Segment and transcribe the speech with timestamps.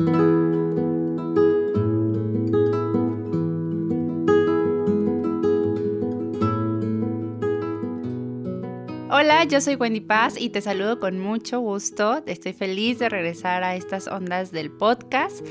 [0.00, 0.12] Hola,
[9.50, 12.22] yo soy Wendy Paz y te saludo con mucho gusto.
[12.26, 15.44] Estoy feliz de regresar a estas ondas del podcast,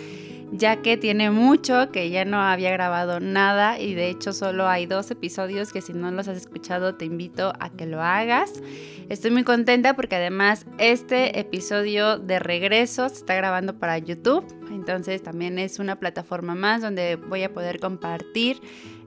[0.57, 4.85] ya que tiene mucho que ya no había grabado nada y de hecho solo hay
[4.85, 8.61] dos episodios que si no los has escuchado te invito a que lo hagas.
[9.09, 15.23] Estoy muy contenta porque además este episodio de regreso se está grabando para YouTube, entonces
[15.23, 18.59] también es una plataforma más donde voy a poder compartir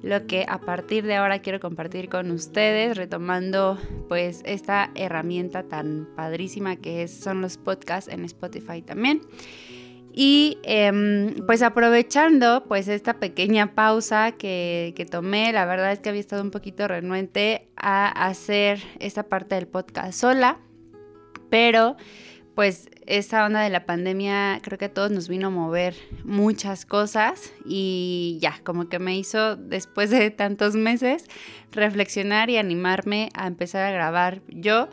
[0.02, 6.08] lo que a partir de ahora quiero compartir con ustedes, retomando pues esta herramienta tan
[6.16, 9.20] padrísima que son los podcasts en Spotify también.
[10.12, 16.08] Y em, pues aprovechando pues esta pequeña pausa que, que, tomé, la verdad es que
[16.08, 20.58] había estado un poquito renuente a hacer esta parte del podcast sola,
[21.48, 21.96] pero
[22.54, 26.84] pues esa onda de la pandemia creo que a todos nos vino a mover muchas
[26.84, 31.24] cosas y ya, como que me hizo después de tantos meses
[31.72, 34.88] reflexionar y animarme a empezar a grabar yo.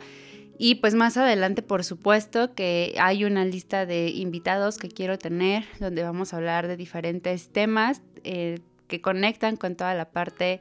[0.58, 5.64] Y pues más adelante, por supuesto, que hay una lista de invitados que quiero tener,
[5.78, 10.60] donde vamos a hablar de diferentes temas eh, que conectan con toda la parte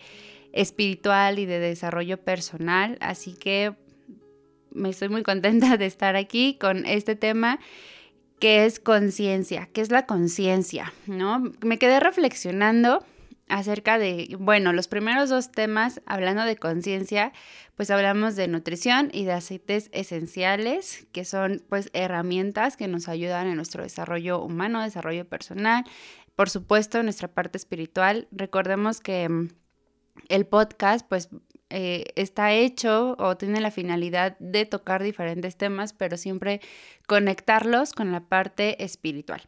[0.53, 2.97] espiritual y de desarrollo personal.
[3.01, 3.73] Así que
[4.71, 7.59] me estoy muy contenta de estar aquí con este tema
[8.39, 10.93] que es conciencia, ¿qué es la conciencia?
[11.07, 11.39] ¿No?
[11.61, 13.03] Me quedé reflexionando
[13.49, 17.33] acerca de, bueno, los primeros dos temas, hablando de conciencia,
[17.75, 23.47] pues hablamos de nutrición y de aceites esenciales, que son pues herramientas que nos ayudan
[23.47, 25.83] en nuestro desarrollo humano, desarrollo personal,
[26.35, 28.27] por supuesto, nuestra parte espiritual.
[28.31, 29.49] Recordemos que mm,
[30.29, 31.29] el podcast pues
[31.69, 36.61] eh, está hecho o tiene la finalidad de tocar diferentes temas, pero siempre
[37.07, 39.41] conectarlos con la parte espiritual.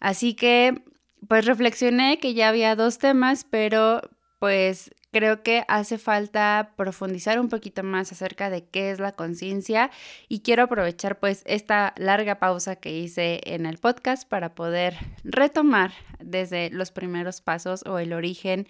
[0.00, 0.82] Así que,
[1.28, 4.02] pues reflexioné que ya había dos temas, pero
[4.38, 9.90] pues creo que hace falta profundizar un poquito más acerca de qué es la conciencia
[10.28, 15.92] y quiero aprovechar pues esta larga pausa que hice en el podcast para poder retomar
[16.18, 18.66] desde los primeros pasos o el origen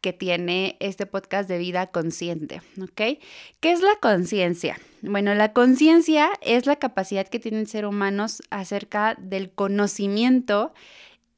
[0.00, 3.18] que tiene este podcast de vida consciente, ¿ok?
[3.58, 4.78] ¿Qué es la conciencia?
[5.02, 10.72] Bueno, la conciencia es la capacidad que tienen ser humanos acerca del conocimiento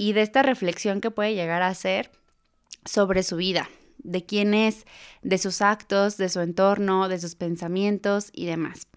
[0.01, 2.11] y de esta reflexión que puede llegar a ser
[2.87, 3.69] sobre su vida,
[3.99, 4.87] de quién es,
[5.21, 8.89] de sus actos, de su entorno, de sus pensamientos y demás.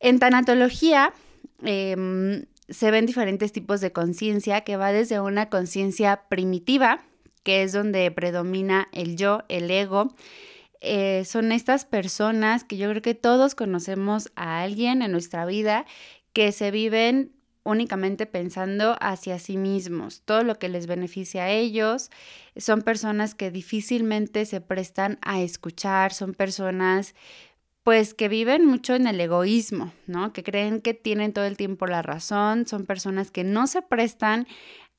[0.00, 1.14] En tanatología
[1.62, 7.04] em, se ven diferentes tipos de conciencia que va desde una conciencia primitiva,
[7.44, 10.12] que es donde predomina el yo, el ego.
[10.80, 15.86] Eh, son estas personas que yo creo que todos conocemos a alguien en nuestra vida
[16.32, 17.35] que se viven
[17.66, 22.10] únicamente pensando hacia sí mismos, todo lo que les beneficia a ellos.
[22.56, 27.14] Son personas que difícilmente se prestan a escuchar, son personas
[27.82, 30.32] pues que viven mucho en el egoísmo, ¿no?
[30.32, 34.46] Que creen que tienen todo el tiempo la razón, son personas que no se prestan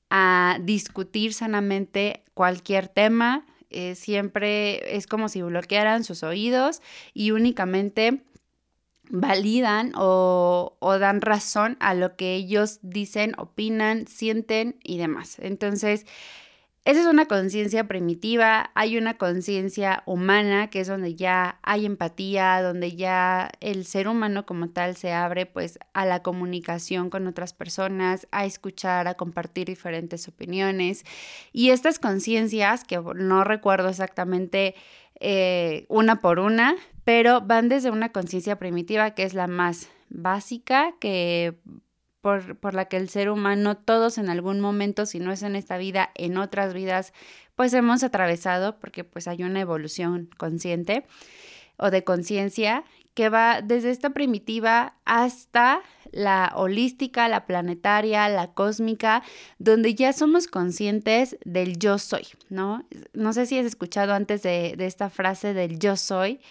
[0.09, 3.45] a discutir sanamente cualquier tema.
[3.69, 6.81] Eh, siempre es como si bloquearan sus oídos
[7.13, 8.23] y únicamente
[9.09, 15.37] validan o, dan razón a lo que ellos dicen, opinan, sienten y demás.
[15.39, 16.05] Entonces,
[16.85, 22.61] esa es una conciencia primitiva, hay una conciencia humana que es donde ya hay empatía,
[22.61, 27.51] donde ya el ser humano como tal se abre pues a la comunicación con otras
[27.53, 31.03] personas, a escuchar, a compartir diferentes opiniones.
[31.51, 34.73] Y estas conciencias, que no recuerdo exactamente
[35.19, 36.75] eh, una por una,
[37.07, 41.57] pero van desde una conciencia primitiva que es la más básica, que
[42.19, 45.77] por, la que el ser humano, todos en algún momento, si no es en esta
[45.77, 47.13] vida, en otras vidas,
[47.55, 51.05] pues hemos atravesado, porque pues hay una evolución consciente
[51.77, 55.79] o de conciencia que va desde esta primitiva hasta
[56.11, 59.23] la holística, la planetaria, la cósmica,
[59.59, 62.85] donde ya somos conscientes del yo soy, ¿no?
[63.13, 66.41] No sé si has escuchado antes de, de esta frase del yo soy,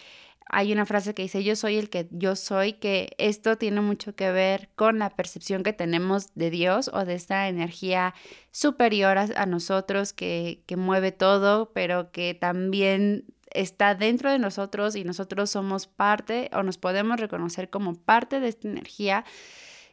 [0.48, 4.14] hay una frase que dice, yo soy el que yo soy, que esto tiene mucho
[4.14, 8.14] que ver con la percepción que tenemos de Dios o de esta energía
[8.52, 15.04] superior a, nosotros que, que mueve todo, pero que también está dentro de nosotros y
[15.04, 19.24] nosotros somos parte o nos podemos reconocer como parte de esta energía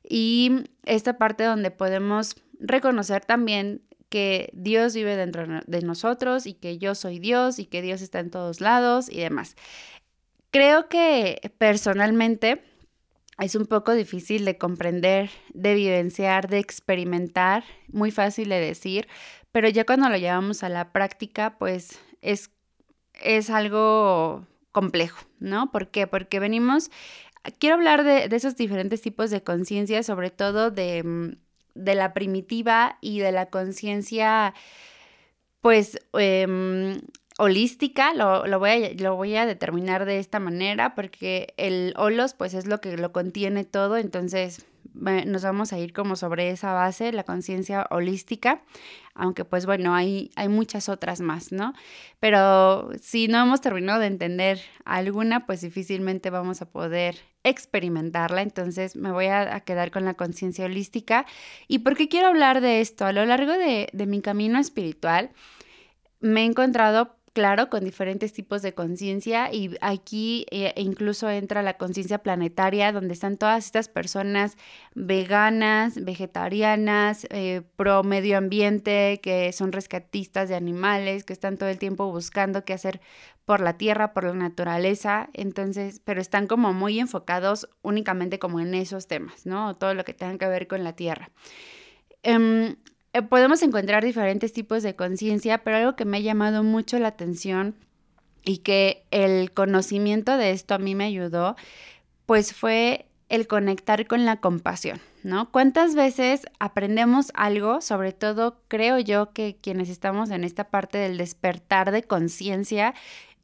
[0.08, 6.78] y esta parte donde podemos reconocer también que Dios vive dentro de nosotros y que
[6.78, 9.56] yo soy Dios y que Dios está en todos lados y demás.
[10.54, 12.62] Creo que personalmente
[13.40, 19.08] es un poco difícil de comprender, de vivenciar, de experimentar, muy fácil de decir,
[19.52, 22.52] pero ya cuando lo llevamos a la práctica, pues es,
[23.20, 25.72] es algo complejo, ¿no?
[25.72, 26.06] ¿Por qué?
[26.06, 26.92] Porque venimos,
[27.58, 31.32] quiero hablar de, esos diferentes tipos de conciencia, sobre todo de, mm,
[31.74, 34.54] de, la primitiva y de la conciencia,
[35.62, 37.02] pues, eh,
[37.38, 42.54] holística, lo, voy a, lo voy a determinar de esta manera porque el holos pues
[42.54, 47.12] es lo que lo contiene todo, entonces nos vamos a ir como sobre esa base,
[47.12, 48.62] la conciencia holística,
[49.16, 51.74] aunque pues bueno, hay, hay muchas otras más, ¿no?
[52.20, 58.96] Pero si no hemos terminado de entender alguna, pues difícilmente vamos a poder experimentarla, entonces
[58.96, 61.26] me voy a, quedar con la conciencia holística.
[61.68, 63.06] ¿Y por qué quiero hablar de esto?
[63.06, 65.32] A lo largo de, de mi camino espiritual,
[66.20, 71.78] me he encontrado claro, con diferentes tipos de conciencia y aquí eh, incluso entra la
[71.78, 74.56] conciencia planetaria, donde están todas estas personas
[74.94, 81.80] veganas, vegetarianas, eh, pro medio ambiente, que son rescatistas de animales, que están todo el
[81.80, 83.02] tiempo buscando qué hacer
[83.46, 88.74] por la tierra, por la naturaleza, entonces, pero están como muy enfocados únicamente como en
[88.74, 89.76] esos temas, ¿no?
[89.76, 91.30] Todo lo que tenga que ver con la tierra.
[92.22, 92.78] Em,
[93.22, 97.76] podemos encontrar diferentes tipos de conciencia, pero algo que me ha llamado mucho la atención
[98.44, 101.56] y que el conocimiento de esto a mí me ayudó,
[102.26, 105.52] pues fue el conectar con la compasión, ¿no?
[105.52, 111.18] ¿Cuántas veces aprendemos algo, sobre todo creo yo que quienes estamos en esta parte del
[111.18, 112.94] despertar de conciencia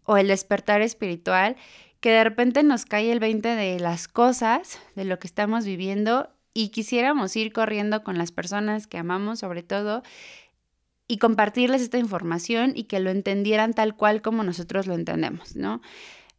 [0.03, 1.55] o el despertar espiritual,
[2.01, 6.29] que de repente nos cae el 20 de las cosas, de lo que estamos viviendo
[6.53, 10.03] y quisiéramos ir corriendo con las personas que amamos sobre todo
[11.07, 15.81] y compartirles esta información y que lo entendieran tal cual como nosotros lo entendemos, ¿no?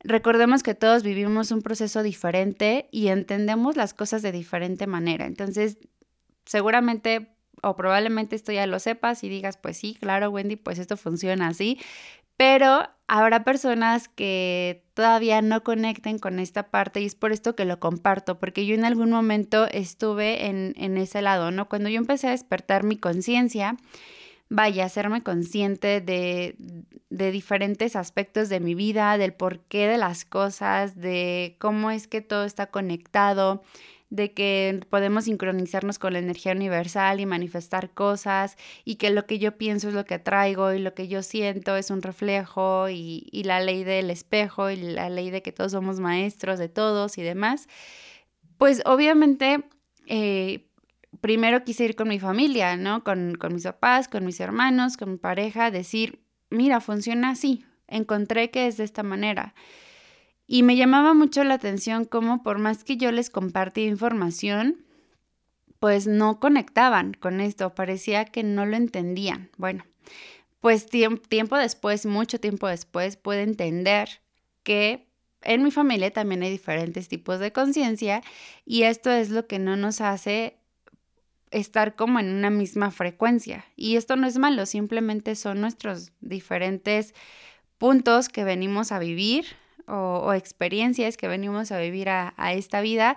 [0.03, 5.27] Recordemos que todos vivimos un proceso diferente y entendemos las cosas de diferente manera.
[5.27, 5.79] Entonces,
[6.47, 10.97] seguramente o probablemente esto ya lo sepas y digas, pues sí, claro, Wendy, pues esto
[10.97, 11.79] funciona así,
[12.37, 17.65] pero habrá personas que todavía no conecten con esta parte y es por esto que
[17.65, 21.69] lo comparto, porque yo en algún momento estuve en, en ese lado, ¿no?
[21.69, 23.77] Cuando yo empecé a despertar mi conciencia,
[24.49, 26.55] vaya, hacerme consciente de,
[27.11, 32.21] de, diferentes aspectos de mi vida, del porqué de las cosas, de cómo es que
[32.21, 33.65] todo está conectado,
[34.11, 39.39] de que podemos sincronizarnos con la energía universal y manifestar cosas y que lo que
[39.39, 43.29] yo pienso es lo que atraigo y lo que yo siento es un reflejo y,
[43.45, 47.23] la ley del espejo y la ley de que todos somos maestros de todos y
[47.23, 47.69] demás,
[48.59, 49.65] pues obviamente
[50.07, 50.67] eh,
[51.21, 53.05] primero quise ir con mi familia, ¿no?
[53.05, 56.21] Con, con mis papás, con mis hermanos, con mi pareja, decir,
[56.51, 59.55] mira, funciona así, encontré que es de esta manera.
[60.53, 64.85] Y me llamaba mucho la atención cómo por más que yo les compartía información,
[65.79, 69.49] pues no conectaban con esto, parecía que no lo entendían.
[69.59, 69.85] Bueno,
[70.59, 74.23] pues tiempo después, mucho tiempo después, pude entender
[74.65, 75.07] que
[75.43, 78.21] en mi familia también hay diferentes tipos de conciencia
[78.67, 80.59] y esto es lo que no nos hace
[81.53, 83.67] estar como en una misma frecuencia.
[83.77, 87.15] Y esto no es malo, simplemente son nuestros diferentes
[87.79, 89.47] puntos que venimos a vivir
[89.91, 93.17] o, experiencias que venimos a vivir a, esta vida.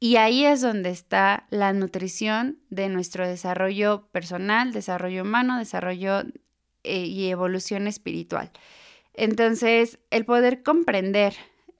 [0.00, 6.22] Y ahí es donde está la nutrición de nuestro desarrollo personal, desarrollo humano, desarrollo
[6.82, 8.50] eh, y evolución espiritual.
[9.14, 11.34] Entonces, el poder comprender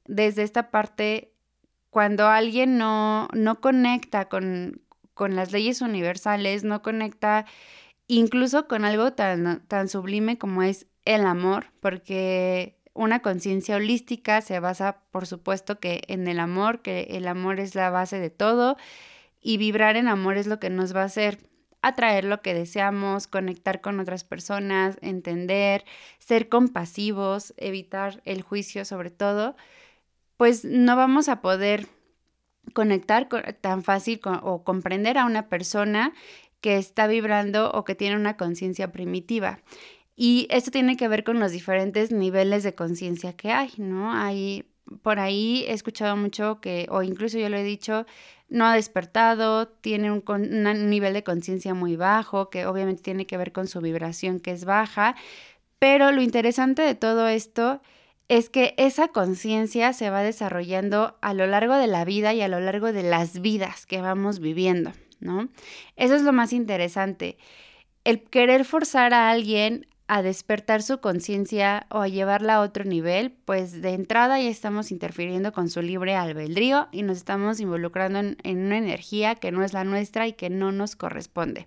[0.06, 1.32] desde esta parte,
[1.90, 4.80] cuando alguien no, no conecta con,
[5.14, 7.46] con, las leyes universales, no conecta
[8.06, 14.60] incluso con algo tan, tan sublime como es el amor, porque una conciencia holística se
[14.60, 18.76] basa, por supuesto, que en el amor, que el amor es la base de todo
[19.40, 21.38] y vibrar en amor es lo que nos va a hacer
[21.82, 25.84] atraer lo que deseamos, conectar con otras personas, entender,
[26.18, 29.54] ser compasivos, evitar el juicio sobre todo,
[30.38, 31.88] pues no vamos a poder
[32.72, 33.28] conectar
[33.60, 36.14] tan fácil o comprender a una persona
[36.62, 39.58] que está vibrando o que tiene una conciencia primitiva.
[40.16, 44.12] Y esto tiene que ver con los diferentes niveles de conciencia que hay, ¿no?
[44.12, 44.64] Hay,
[45.02, 48.06] por ahí he escuchado mucho que, o incluso yo lo he dicho,
[48.48, 53.36] no ha despertado, tiene un, un nivel de conciencia muy bajo, que obviamente tiene que
[53.36, 55.16] ver con su vibración que es baja,
[55.78, 57.80] pero lo interesante de todo esto
[58.28, 62.48] es que esa conciencia se va desarrollando a lo largo de la vida y a
[62.48, 65.48] lo largo de las vidas que vamos viviendo, ¿no?
[65.96, 67.36] Eso es lo más interesante.
[68.04, 73.32] El querer forzar a alguien a despertar su conciencia o a llevarla a otro nivel,
[73.32, 78.36] pues de entrada ya estamos interfiriendo con su libre albedrío y nos estamos involucrando en,
[78.44, 81.66] una energía que no es la nuestra y que no nos corresponde.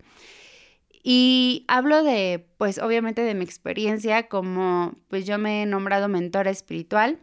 [1.03, 6.51] Y hablo de, pues obviamente de mi experiencia como, pues yo me he nombrado mentora
[6.51, 7.19] espiritual.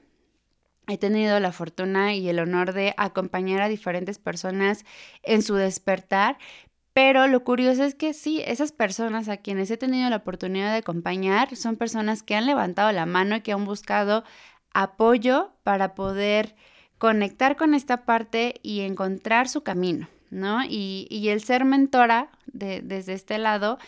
[0.88, 4.84] He tenido la fortuna y el honor de acompañar a diferentes personas
[5.22, 6.38] en su despertar,
[6.94, 10.78] pero lo curioso es que sí, esas personas a quienes he tenido la oportunidad de
[10.78, 14.22] acompañar son personas que han levantado la mano y que han buscado
[14.72, 16.54] apoyo para poder
[16.98, 20.64] conectar con esta parte y encontrar su camino, ¿no?
[20.64, 23.78] Y, el ser mentora desde este lado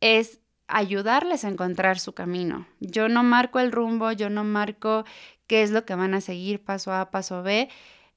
[0.00, 2.66] es ayudarles a encontrar su camino.
[2.80, 5.04] Yo no marco el rumbo, yo no marco
[5.46, 7.68] qué es lo que van a seguir paso A, paso B.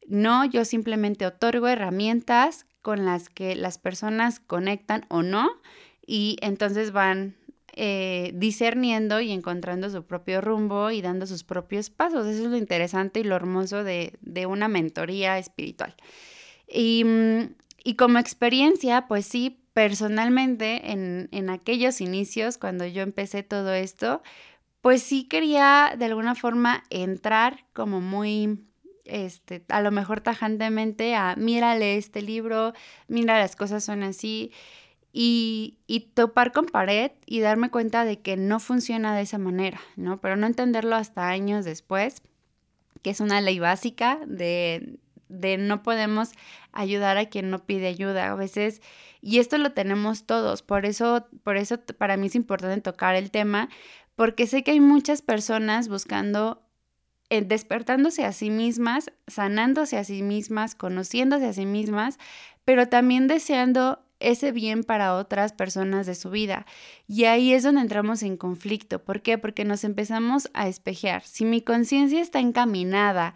[0.08, 5.50] No, yo simplemente otorgo herramientas con las que las personas conectan o no
[6.06, 7.36] y entonces van
[7.76, 12.28] eh, discerniendo y encontrando su propio rumbo y dando sus propios pasos.
[12.28, 15.96] Eso es lo interesante y lo hermoso de, una mentoría espiritual.
[16.68, 23.42] Y, mm, y, como experiencia, pues sí, personalmente en, en aquellos inicios, cuando yo empecé
[23.42, 24.22] todo esto,
[24.82, 28.60] pues sí quería de alguna forma entrar como muy
[29.06, 32.74] este, a lo mejor tajantemente a, mírale este libro,
[33.08, 34.52] mira, las cosas son así,
[35.16, 39.80] y, y, topar con pared y darme cuenta de que no funciona de esa manera,
[39.96, 40.20] ¿no?
[40.20, 42.24] Pero no entenderlo hasta años después,
[43.04, 44.98] que es una ley básica de,
[45.30, 46.32] de no podemos
[46.72, 48.82] ayudar a quien no pide ayuda a veces
[49.22, 53.32] y esto lo tenemos todos por eso por eso para mí es importante tocar el
[53.32, 53.70] tema
[54.16, 56.63] porque sé que hay muchas personas buscando
[57.30, 62.20] despertándose a sí mismas, sanándose a sí mismas, conociéndose a sí mismas,
[62.66, 66.66] pero también deseando ese bien para otras personas de su vida.
[67.08, 69.04] Y ahí es donde entramos en conflicto.
[69.04, 69.38] ¿Por qué?
[69.38, 71.24] Porque nos empezamos a espejear.
[71.24, 73.34] Si mi conciencia está encaminada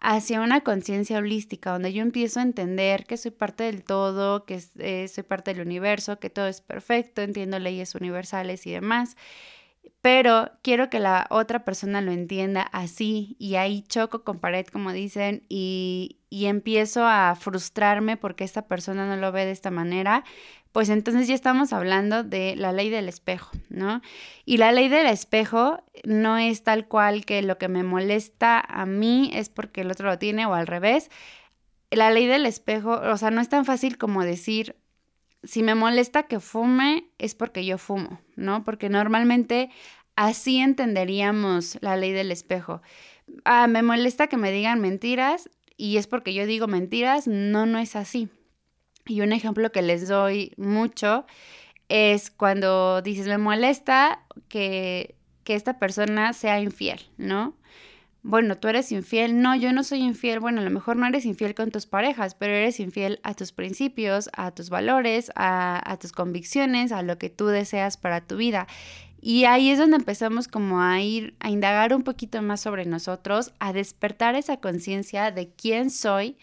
[0.00, 4.62] hacia una conciencia holística, donde yo empiezo a entender que soy parte del todo, que
[4.78, 9.16] eh, soy parte del universo, que todo es perfecto, entiendo leyes universales y demás,
[10.00, 14.92] pero quiero que la otra persona lo entienda así y ahí choco con pared, como
[14.92, 20.24] dicen, y, y empiezo a frustrarme porque esta persona no lo ve de esta manera,
[20.72, 24.00] pues entonces ya estamos hablando de la ley del espejo, ¿no?
[24.44, 28.86] Y la ley del espejo no es tal cual que lo que me molesta a
[28.86, 31.10] mí es porque el otro lo tiene o al revés.
[31.90, 34.76] La ley del espejo, o sea, no es tan fácil como decir,
[35.42, 38.64] si me molesta que fume, es porque yo fumo, ¿no?
[38.64, 39.70] Porque normalmente
[40.16, 42.82] así entenderíamos la ley del espejo.
[43.44, 47.26] Ah, me molesta que me digan mentiras y es porque yo digo mentiras.
[47.28, 48.28] No, no es así.
[49.06, 51.24] Y un ejemplo que les doy mucho
[51.88, 55.14] es cuando dices, me molesta que,
[55.44, 57.56] que esta persona sea infiel, ¿no?
[58.28, 59.40] Bueno, tú eres infiel.
[59.40, 60.38] No, yo no soy infiel.
[60.38, 63.52] Bueno, a lo mejor no eres infiel con tus parejas, pero eres infiel a tus
[63.52, 68.66] principios, a tus valores, a, tus convicciones, a lo que tú deseas para tu vida.
[69.22, 73.54] Y ahí es donde empezamos como a ir a indagar un poquito más sobre nosotros,
[73.60, 76.36] a despertar esa conciencia de quién soy,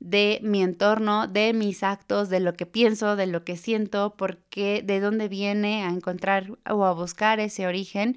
[0.00, 4.82] de mi entorno, de mis actos, de lo que pienso, de lo que siento, porque
[4.82, 8.16] de dónde viene a encontrar o a buscar ese origen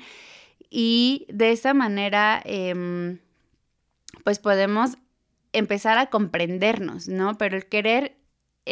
[0.71, 3.19] y de esa manera, em,
[4.23, 4.97] pues podemos
[5.53, 7.37] empezar a comprendernos, ¿no?
[7.37, 8.17] Pero el querer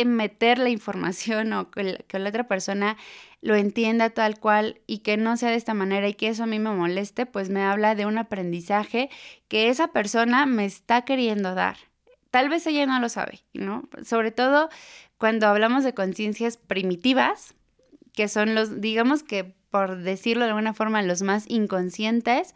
[0.06, 2.96] meter la información o que la, otra persona
[3.41, 6.48] lo entienda tal cual y que no sea de esta manera y que eso a
[6.48, 9.10] mí me moleste, pues me habla de un aprendizaje
[9.50, 11.77] que esa persona me está queriendo dar.
[12.32, 13.89] Tal vez ella no lo sabe, ¿no?
[14.06, 14.70] Sobre todo
[15.18, 17.56] cuando hablamos de conciencias primitivas,
[18.13, 22.56] que son los, digamos que por decirlo de alguna forma, los más inconscientes,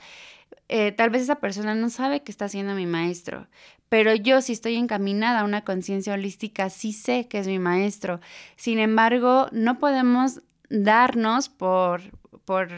[0.70, 3.48] eh, tal vez esa persona no sabe que está siendo mi maestro,
[3.89, 8.22] pero yo si estoy encaminada a una conciencia holística, sí sé que es mi maestro.
[8.55, 12.01] Sin embargo, no podemos darnos por,
[12.45, 12.69] por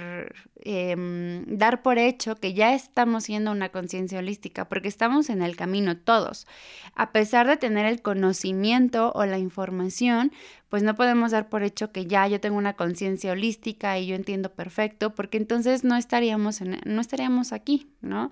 [0.58, 5.56] em, dar por hecho que ya estamos siendo una conciencia holística, porque estamos en el
[5.56, 6.48] camino todos.
[6.96, 10.32] A pesar de tener el conocimiento o la información,
[10.70, 14.16] pues no podemos dar por hecho que ya yo tengo una conciencia holística y yo
[14.16, 18.32] entiendo perfecto, porque entonces no estaríamos, no estaríamos aquí, ¿no?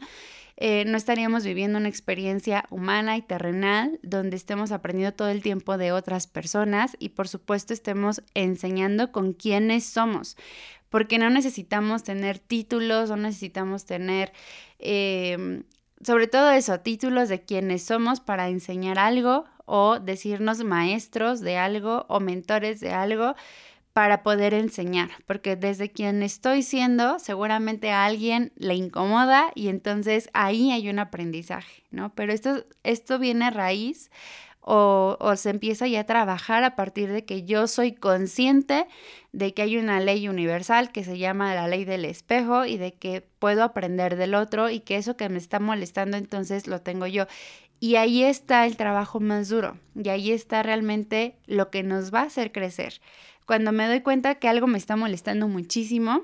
[0.56, 5.78] Eh, no estaríamos viviendo una experiencia humana y terrenal donde estemos aprendiendo todo el tiempo
[5.80, 10.38] de otras personas y por supuesto estemos enseñando con quiénes somos
[10.94, 14.32] porque no necesitamos tener títulos, no necesitamos tener,
[14.78, 15.64] em,
[16.06, 22.06] sobre todo eso, títulos de quienes somos para enseñar algo o decirnos maestros de algo
[22.10, 23.34] o mentores de algo,
[23.94, 30.30] para poder enseñar, porque desde quien estoy siendo, seguramente a alguien le incomoda y entonces
[30.34, 32.14] ahí hay un aprendizaje, ¿no?
[32.14, 34.12] Pero esto, esto viene a raíz
[34.66, 38.88] o, se empieza ya a trabajar a partir de que yo soy consciente
[39.34, 42.94] de que hay una ley universal que se llama la ley del espejo y de
[42.94, 47.08] que puedo aprender del otro y que eso que me está molestando entonces lo tengo
[47.08, 47.26] yo.
[47.80, 52.22] Y ahí está el trabajo más duro y ahí está realmente lo que nos va
[52.22, 53.02] a hacer crecer.
[53.46, 56.24] Cuando me doy cuenta que algo me está molestando muchísimo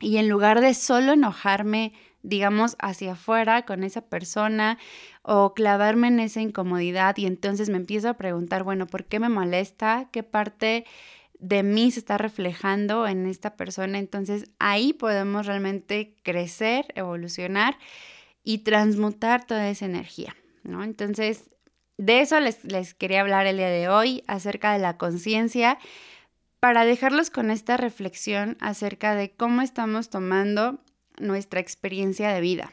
[0.00, 1.92] y en lugar de solo enojarme,
[2.22, 4.78] digamos, hacia afuera con esa persona
[5.22, 9.28] o clavarme en esa incomodidad y entonces me empiezo a preguntar, bueno, ¿por qué me
[9.28, 10.08] molesta?
[10.12, 10.84] ¿Qué parte
[11.38, 13.98] de mí se está reflejando en esta persona?
[13.98, 17.76] Entonces ahí podemos realmente crecer, evolucionar
[18.44, 20.36] y transmutar toda esa energía.
[20.62, 20.84] ¿no?
[20.84, 21.50] Entonces,
[21.98, 25.78] de eso les, les quería hablar el día de hoy, acerca de la conciencia,
[26.60, 30.80] para dejarlos con esta reflexión acerca de cómo estamos tomando
[31.18, 32.72] nuestra experiencia de vida.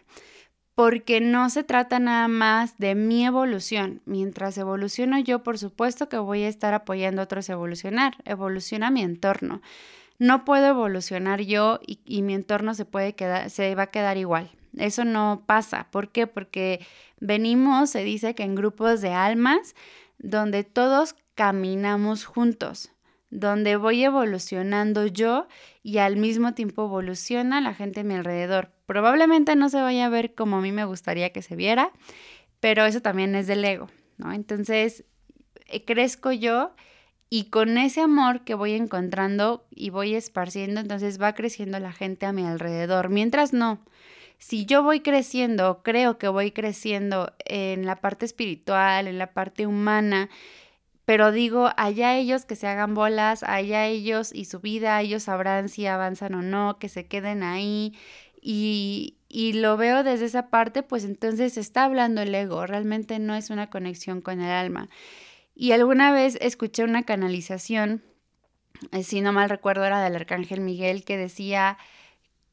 [0.75, 4.01] Porque no se trata nada más de mi evolución.
[4.05, 8.15] Mientras evoluciono yo, por supuesto que voy a estar apoyando a otros a evolucionar.
[8.23, 9.61] Evoluciona mi entorno.
[10.19, 14.17] No puedo evolucionar yo y, y mi entorno se, puede quedar, se va a quedar
[14.17, 14.51] igual.
[14.77, 15.87] Eso no pasa.
[15.91, 16.27] ¿Por qué?
[16.27, 16.85] Porque
[17.19, 19.75] venimos, se dice que en grupos de almas,
[20.17, 22.91] donde todos caminamos juntos,
[23.29, 25.47] donde voy evolucionando yo
[25.83, 28.71] y al mismo tiempo evoluciona la gente a mi alrededor.
[28.85, 31.91] Probablemente no se vaya a ver como a mí me gustaría que se viera,
[32.59, 34.33] pero eso también es del ego, ¿no?
[34.33, 35.05] Entonces,
[35.67, 36.73] eh, crezco yo
[37.29, 42.25] y con ese amor que voy encontrando y voy esparciendo, entonces va creciendo la gente
[42.25, 43.09] a mi alrededor.
[43.09, 43.85] Mientras no,
[44.39, 49.67] si yo voy creciendo, creo que voy creciendo en la parte espiritual, en la parte
[49.67, 50.29] humana,
[51.09, 55.67] pero digo, allá ellos que se hagan bolas, allá ellos y su vida, ellos sabrán
[55.67, 57.97] si avanzan o no, que se queden ahí.
[58.43, 63.33] Y, y lo veo desde esa parte, pues entonces está hablando el ego, realmente no
[63.33, 64.87] es una conexión con el alma.
[65.55, 68.03] Y alguna vez escuché una canalización,
[68.91, 71.79] eh, si no mal recuerdo era del Arcángel Miguel, que decía,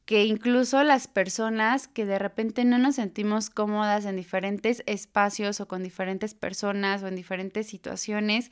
[0.07, 5.67] que incluso las personas que de repente no nos sentimos cómodas en diferentes espacios o
[5.67, 8.49] con diferentes personas o en diferentes situaciones,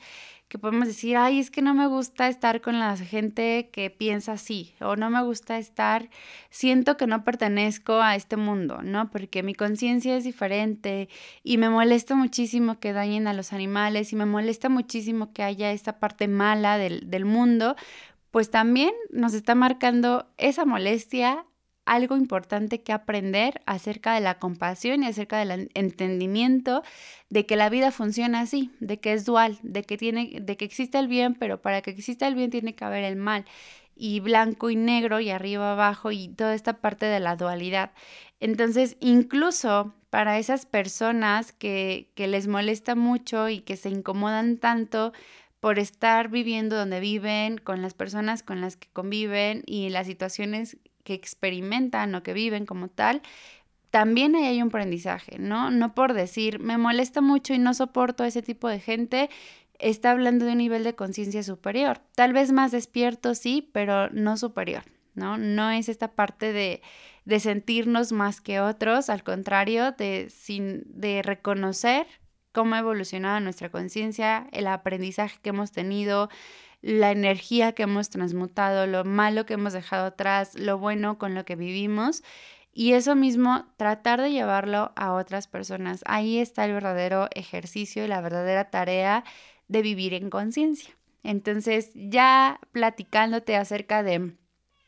[0.48, 4.32] que podemos decir, ay, es que no me gusta estar con la gente que piensa
[4.32, 6.10] así, o no me gusta estar,
[6.50, 9.10] siento que no pertenezco a este mundo, ¿no?
[9.10, 11.08] Porque mi conciencia es diferente
[11.42, 15.72] y me molesta muchísimo que dañen a los animales y me molesta muchísimo que haya
[15.72, 17.76] esta parte mala del, del mundo,
[18.36, 21.46] pues también nos está marcando esa molestia,
[21.86, 26.82] algo importante que aprender acerca de la compasión y acerca del entendimiento
[27.30, 30.66] de que la vida funciona así, de que es dual, de que tiene de que
[30.66, 33.46] existe el bien, pero para que exista el bien tiene que haber el mal
[33.94, 37.92] y blanco y negro y arriba abajo y toda esta parte de la dualidad.
[38.38, 45.14] Entonces, incluso para esas personas que, que les molesta mucho y que se incomodan tanto
[45.66, 50.76] por estar viviendo donde viven, con las personas con las que conviven y las situaciones
[51.02, 53.20] que experimentan o que viven como tal,
[53.90, 55.72] también ahí hay un aprendizaje, ¿no?
[55.72, 59.28] No por decir, me molesta mucho y no soporto a ese tipo de gente,
[59.80, 61.98] está hablando de un nivel de conciencia superior.
[62.14, 65.36] Tal vez más despierto, sí, pero no superior, ¿no?
[65.36, 66.80] No es esta parte de,
[67.24, 72.06] de sentirnos más que otros, al contrario, de, sin, de reconocer
[72.56, 76.30] cómo ha evolucionado nuestra conciencia, el aprendizaje que hemos tenido,
[76.80, 81.44] la energía que hemos transmutado, lo malo que hemos dejado atrás, lo bueno con lo
[81.44, 82.22] que vivimos.
[82.72, 86.00] Y eso mismo, tratar de llevarlo a otras personas.
[86.06, 89.22] Ahí está el verdadero ejercicio y la verdadera tarea
[89.68, 90.96] de vivir en conciencia.
[91.22, 94.32] Entonces, ya platicándote acerca de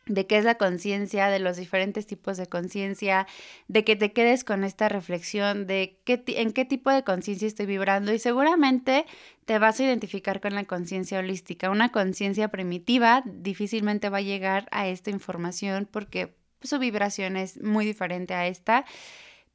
[0.08, 3.26] de qué es la conciencia, de los diferentes tipos de conciencia,
[3.68, 7.66] de que te quedes con esta reflexión de qué, en qué tipo de conciencia estoy
[7.66, 9.06] vibrando y seguramente
[9.44, 11.70] te vas a identificar con la conciencia holística.
[11.70, 17.84] Una conciencia primitiva difícilmente va a llegar a esta información porque su vibración es muy
[17.84, 18.84] diferente a esta,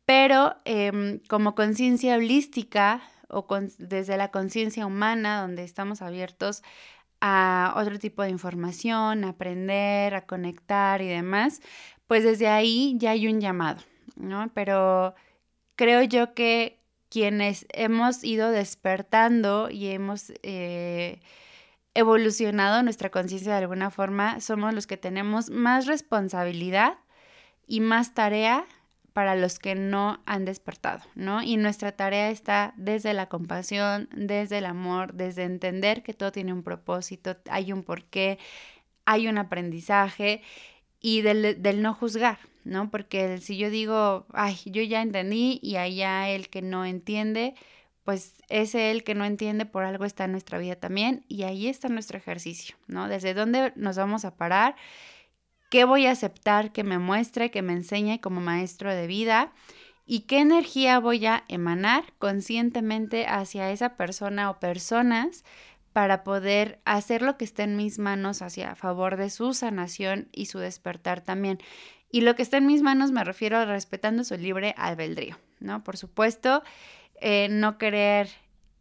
[0.05, 6.61] pero em, como conciencia holística o desde la conciencia humana, donde estamos abiertos
[7.25, 11.61] a otro tipo de información, a aprender, a conectar y demás,
[12.05, 13.81] pues desde ahí ya hay un llamado,
[14.17, 14.51] ¿no?
[14.53, 15.15] Pero
[15.77, 21.21] creo yo que quienes hemos ido despertando y hemos eh,
[21.93, 26.97] evolucionado nuestra conciencia de alguna forma, somos los que tenemos más responsabilidad
[27.67, 28.65] y más tarea
[29.13, 31.43] para los que no han despertado, ¿no?
[31.43, 36.51] Y nuestra tarea está desde la compasión, desde el amor, desde entender que todo tiene
[36.51, 38.39] un propósito, hay un porqué,
[39.05, 40.41] hay un aprendizaje
[40.99, 42.89] y del, del no juzgar, ¿no?
[42.89, 47.53] Porque si yo digo, ay, yo ya entendí y allá el que no entiende,
[48.03, 51.67] pues ese el que no entiende por algo está en nuestra vida también y ahí
[51.67, 53.07] está nuestro ejercicio, ¿no?
[53.07, 54.75] Desde dónde nos vamos a parar,
[55.73, 59.51] qué voy a aceptar que me muestre, que me enseñe como maestro de vida
[60.05, 65.43] y qué energía voy a emanar conscientemente hacia esa persona o personas
[65.91, 70.45] para poder hacer lo que esté en mis manos hacia favor de su sanación y
[70.45, 71.57] su despertar también.
[72.11, 75.83] Y lo que está en mis manos me refiero a respetando su libre albedrío, ¿no?
[75.83, 76.61] Por supuesto,
[77.19, 78.29] eh, no querer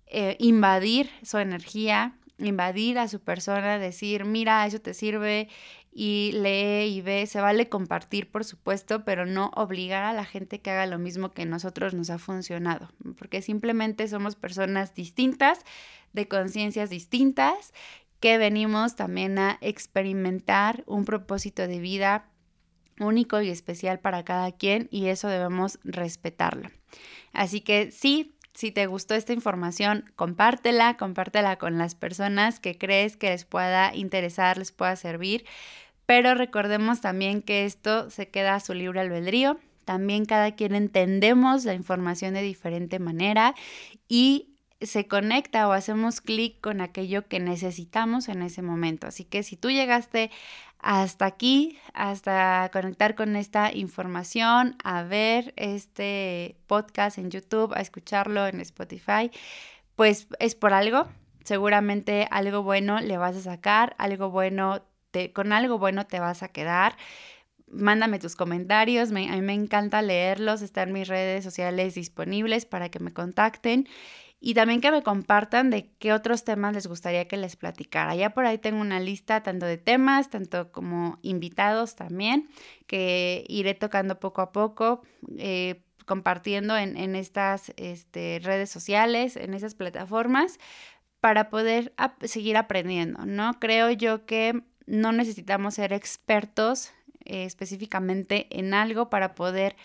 [0.09, 5.49] eh, invadir su energía, invadir a su persona, decir, mira, eso te sirve
[5.93, 10.61] y lee y ve, se vale compartir, por supuesto, pero no obligar a la gente
[10.61, 15.61] que haga lo mismo que nosotros nos ha funcionado, porque simplemente somos personas distintas,
[16.13, 17.73] de conciencias distintas,
[18.21, 22.29] que venimos también a experimentar un propósito de vida
[23.01, 26.71] único y especial para cada quien y eso debemos respetarlo.
[27.33, 33.17] Así que sí, si te gustó esta información, compártela, compártela con las personas que crees
[33.17, 35.45] que les pueda interesar, les pueda servir.
[36.07, 39.59] Pero recordemos también que esto se queda a su libre albedrío.
[39.85, 43.55] También cada quien entendemos la información de diferente manera
[44.09, 49.07] y se conecta o hacemos clic con aquello que necesitamos en ese momento.
[49.07, 50.31] Así que si tú llegaste
[50.83, 58.47] hasta aquí, hasta conectar con esta información, a ver este podcast en YouTube, a escucharlo
[58.49, 59.31] en Spotify,
[59.95, 61.07] pues es por algo.
[61.45, 66.43] Seguramente algo bueno le vas a sacar, algo bueno, te, con algo bueno te vas
[66.43, 66.97] a quedar
[67.73, 73.01] mándame tus comentarios, a mí me encanta leerlos, están mis redes sociales disponibles para que
[73.01, 73.89] me contacten
[74.45, 78.17] y también que me compartan de qué otros temas les gustaría que les platicara.
[78.17, 82.49] Ya por ahí tengo una lista tanto de temas, tanto como invitados también,
[82.89, 85.03] que iré tocando poco a poco,
[85.39, 90.59] eh, compartiendo en, estas este, redes sociales, en esas plataformas,
[91.21, 93.61] para poder seguir aprendiendo, ¿no?
[93.61, 96.91] Creo yo que no necesitamos ser expertos
[97.25, 99.77] eh, específicamente en algo para poder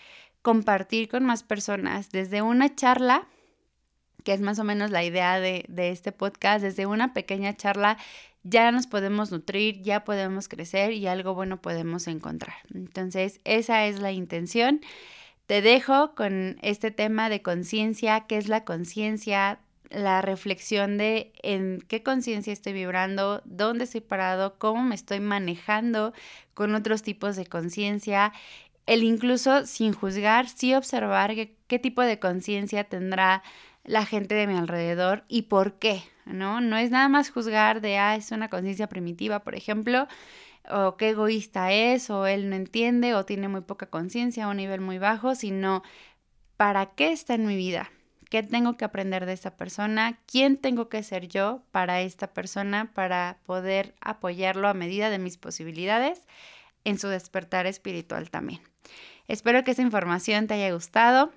[0.42, 3.28] compartir con más personas desde una charla
[4.28, 7.96] que es más o menos la idea de, este podcast, desde una pequeña charla
[8.42, 12.56] ya nos podemos nutrir, ya podemos crecer y algo bueno podemos encontrar.
[12.74, 14.82] Entonces, esa es la intención.
[15.46, 21.80] Te dejo con este tema de conciencia, qué es la conciencia, la reflexión de en
[21.88, 26.12] qué conciencia estoy vibrando, dónde estoy parado, cómo me estoy manejando
[26.52, 28.34] con otros tipos de conciencia,
[28.84, 33.42] el incluso sin juzgar, sí observar qué tipo de conciencia tendrá
[33.88, 36.60] la gente de mi alrededor y por qué, ¿no?
[36.60, 40.06] No es nada más juzgar de, ah, es una conciencia primitiva, por ejemplo,
[40.70, 44.58] o qué egoísta es, o él no entiende, o tiene muy poca conciencia a un
[44.58, 45.82] nivel muy bajo, sino
[46.58, 47.90] para qué está en mi vida,
[48.28, 52.92] qué tengo que aprender de esta persona, quién tengo que ser yo para esta persona
[52.92, 56.26] para poder apoyarlo a medida de mis posibilidades
[56.84, 58.60] en su despertar espiritual también.
[59.28, 61.32] Espero que esta información te haya gustado.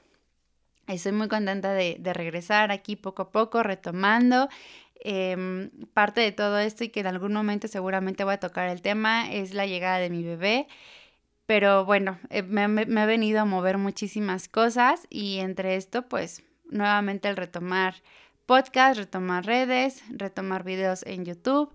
[0.92, 4.50] Estoy muy contenta de, regresar aquí poco a poco, retomando.
[5.04, 8.84] Em, parte de todo esto y que en algún momento seguramente voy a tocar el
[8.84, 10.68] tema es la llegada de mi bebé.
[11.46, 17.30] Pero bueno, eh, me, me, venido a mover muchísimas cosas y entre esto, pues nuevamente
[17.30, 17.96] el retomar
[18.46, 21.74] podcast, retomar redes, retomar videos en YouTube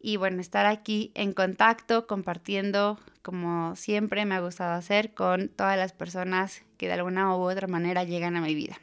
[0.00, 5.76] y bueno, estar aquí en contacto, compartiendo como siempre me ha gustado hacer con todas
[5.76, 8.80] las personas que de alguna u otra manera llegan a mi vida.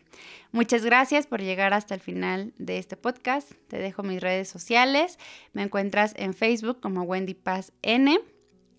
[0.52, 3.52] Muchas gracias por llegar hasta el final de este podcast.
[3.68, 5.18] Te dejo mis redes sociales.
[5.54, 8.20] Me encuentras en Facebook como Wendy Paz N.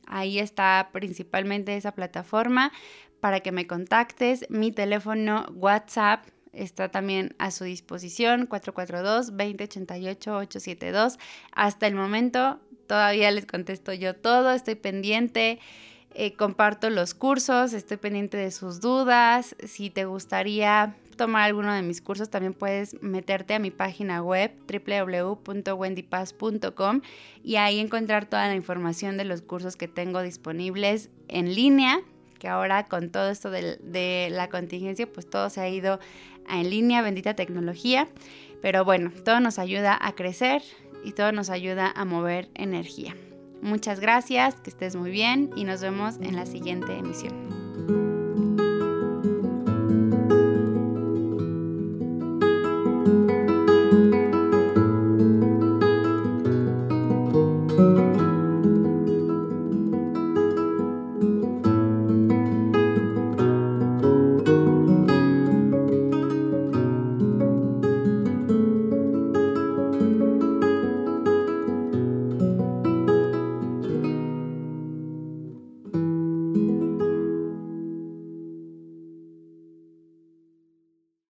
[0.06, 2.72] Ahí está principalmente esa plataforma
[3.20, 4.46] para que me contactes.
[4.48, 6.24] Mi teléfono WhatsApp
[6.58, 11.18] está también a su disposición 442-2088-872.
[11.52, 15.58] Hasta el momento todavía les contesto yo todo, estoy pendiente.
[16.14, 19.54] Eh, comparto los cursos, estoy pendiente de sus dudas.
[19.64, 24.50] Si te gustaría tomar alguno de mis cursos, también puedes meterte a mi página web
[24.66, 27.02] www.wendypaz.com
[27.44, 32.00] y ahí encontrar toda la información de los cursos que tengo disponibles en línea,
[32.38, 35.98] que ahora con todo esto de, la contingencia, pues todo se ha ido
[36.48, 38.08] en línea, bendita tecnología.
[38.62, 40.62] Pero bueno, todo nos ayuda a crecer
[41.04, 43.14] y todo nos ayuda a mover energía.
[43.60, 47.57] Muchas gracias, que estés muy bien y nos vemos en la siguiente emisión.